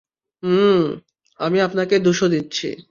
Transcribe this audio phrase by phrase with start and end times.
[0.43, 0.89] মমমম-
[1.39, 2.67] আমি আপনাকে দুশো দিচ্ছি।